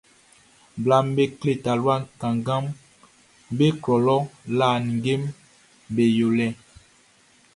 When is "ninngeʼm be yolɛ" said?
4.85-6.47